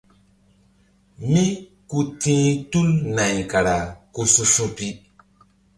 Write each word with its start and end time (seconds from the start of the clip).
Mí 1.31 1.45
ku 1.89 1.97
ti̧h 2.21 2.49
tul 2.71 2.89
nay 3.15 3.37
kara 3.51 3.77
ku 4.13 4.21
su̧su̧pi. 4.33 4.87